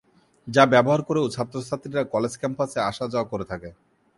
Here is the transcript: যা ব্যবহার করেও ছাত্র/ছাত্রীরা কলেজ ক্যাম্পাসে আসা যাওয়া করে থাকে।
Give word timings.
যা 0.47 0.63
ব্যবহার 0.65 1.01
করেও 1.01 1.25
ছাত্র/ছাত্রীরা 1.29 2.03
কলেজ 2.13 2.33
ক্যাম্পাসে 2.37 2.79
আসা 2.81 3.05
যাওয়া 3.07 3.29
করে 3.31 3.45
থাকে। 3.45 3.69